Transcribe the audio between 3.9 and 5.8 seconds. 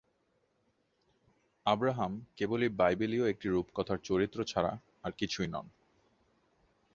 চরিত্র ছাড়া আর কিছু নন।